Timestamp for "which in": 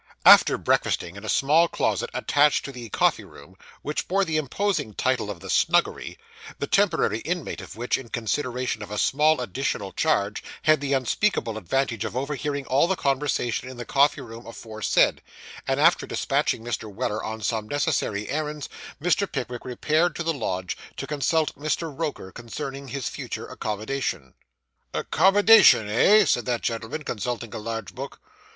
7.75-8.09